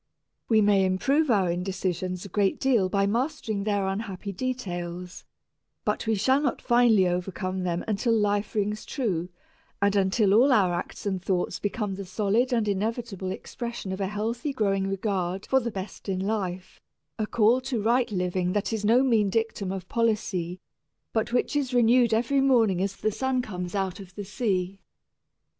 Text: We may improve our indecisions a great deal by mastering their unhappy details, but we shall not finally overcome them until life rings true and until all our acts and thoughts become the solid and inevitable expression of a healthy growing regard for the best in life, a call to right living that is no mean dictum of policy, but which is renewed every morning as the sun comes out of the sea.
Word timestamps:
We 0.49 0.61
may 0.61 0.83
improve 0.83 1.29
our 1.29 1.51
indecisions 1.51 2.25
a 2.25 2.29
great 2.29 2.59
deal 2.59 2.89
by 2.89 3.05
mastering 3.05 3.65
their 3.65 3.85
unhappy 3.85 4.31
details, 4.31 5.25
but 5.85 6.07
we 6.07 6.15
shall 6.15 6.41
not 6.41 6.59
finally 6.59 7.07
overcome 7.07 7.59
them 7.61 7.83
until 7.87 8.11
life 8.15 8.55
rings 8.55 8.83
true 8.83 9.29
and 9.79 9.95
until 9.95 10.33
all 10.33 10.51
our 10.51 10.73
acts 10.73 11.05
and 11.05 11.21
thoughts 11.21 11.59
become 11.59 11.93
the 11.93 12.05
solid 12.05 12.51
and 12.51 12.67
inevitable 12.67 13.29
expression 13.29 13.91
of 13.91 14.01
a 14.01 14.07
healthy 14.07 14.51
growing 14.53 14.87
regard 14.87 15.45
for 15.45 15.59
the 15.59 15.69
best 15.69 16.09
in 16.09 16.19
life, 16.19 16.81
a 17.19 17.27
call 17.27 17.61
to 17.61 17.79
right 17.79 18.09
living 18.11 18.53
that 18.53 18.73
is 18.73 18.83
no 18.83 19.03
mean 19.03 19.29
dictum 19.29 19.71
of 19.71 19.87
policy, 19.87 20.59
but 21.13 21.31
which 21.31 21.55
is 21.55 21.75
renewed 21.75 22.11
every 22.11 22.41
morning 22.41 22.81
as 22.81 22.95
the 22.95 23.11
sun 23.11 23.39
comes 23.43 23.75
out 23.75 23.99
of 23.99 24.15
the 24.15 24.25
sea. 24.25 24.79